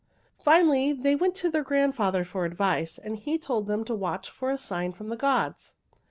[0.43, 4.49] Finally they went to their grandfather for advice, and he told them to watch for
[4.49, 5.75] a sign from the gods.